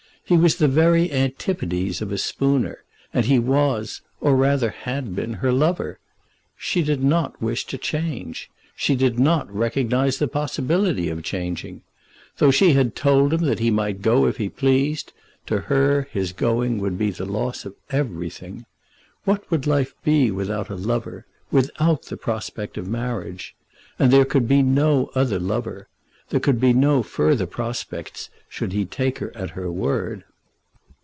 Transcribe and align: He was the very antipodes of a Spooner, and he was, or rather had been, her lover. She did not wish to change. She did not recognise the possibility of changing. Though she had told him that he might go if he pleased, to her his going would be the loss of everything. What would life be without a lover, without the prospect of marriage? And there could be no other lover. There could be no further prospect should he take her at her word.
He 0.23 0.37
was 0.37 0.55
the 0.55 0.69
very 0.69 1.11
antipodes 1.11 2.01
of 2.01 2.09
a 2.09 2.17
Spooner, 2.17 2.85
and 3.13 3.25
he 3.25 3.37
was, 3.37 3.99
or 4.21 4.33
rather 4.37 4.69
had 4.69 5.13
been, 5.13 5.33
her 5.33 5.51
lover. 5.51 5.99
She 6.55 6.81
did 6.83 7.03
not 7.03 7.41
wish 7.41 7.65
to 7.65 7.77
change. 7.77 8.49
She 8.73 8.95
did 8.95 9.19
not 9.19 9.53
recognise 9.53 10.19
the 10.19 10.29
possibility 10.29 11.09
of 11.09 11.21
changing. 11.21 11.81
Though 12.37 12.51
she 12.51 12.71
had 12.71 12.95
told 12.95 13.33
him 13.33 13.41
that 13.41 13.59
he 13.59 13.71
might 13.71 14.01
go 14.01 14.25
if 14.25 14.37
he 14.37 14.47
pleased, 14.47 15.11
to 15.47 15.59
her 15.61 16.07
his 16.13 16.31
going 16.31 16.77
would 16.79 16.97
be 16.97 17.11
the 17.11 17.25
loss 17.25 17.65
of 17.65 17.75
everything. 17.89 18.65
What 19.25 19.51
would 19.51 19.67
life 19.67 19.93
be 20.01 20.31
without 20.31 20.69
a 20.69 20.75
lover, 20.77 21.25
without 21.51 22.03
the 22.03 22.15
prospect 22.15 22.77
of 22.77 22.87
marriage? 22.87 23.53
And 23.99 24.11
there 24.13 24.23
could 24.23 24.47
be 24.47 24.61
no 24.61 25.09
other 25.13 25.39
lover. 25.39 25.89
There 26.29 26.39
could 26.39 26.61
be 26.61 26.71
no 26.71 27.03
further 27.03 27.45
prospect 27.45 28.29
should 28.47 28.71
he 28.71 28.85
take 28.85 29.17
her 29.17 29.35
at 29.35 29.49
her 29.49 29.69
word. 29.69 30.23